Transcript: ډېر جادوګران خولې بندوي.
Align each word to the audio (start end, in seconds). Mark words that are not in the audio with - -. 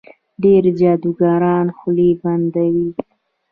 ډېر 0.43 0.63
جادوګران 0.79 1.67
خولې 1.77 2.09
بندوي. 2.21 2.89